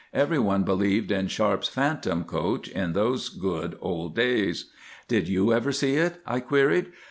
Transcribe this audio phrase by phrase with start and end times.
[0.15, 4.65] Every one believed in Sharpe's Phantom Coach in those good old days."
[5.07, 6.87] "Did you ever see it?" I queried.